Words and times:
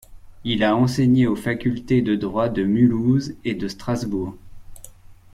Il 0.43 0.63
a 0.63 0.75
enseigné 0.75 1.27
aux 1.27 1.35
facultés 1.35 2.01
de 2.01 2.15
droit 2.15 2.49
de 2.49 2.63
Mulhouse 2.63 3.35
et 3.45 3.53
de 3.53 3.67
Strasbourg. 3.67 4.35